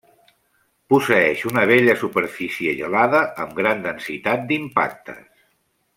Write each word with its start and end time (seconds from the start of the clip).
Posseïx 0.93 1.43
una 1.49 1.65
vella 1.73 1.95
superfície 2.05 2.73
gelada 2.81 3.23
amb 3.45 3.53
gran 3.61 3.85
densitat 3.89 4.49
d'impactes. 4.53 5.25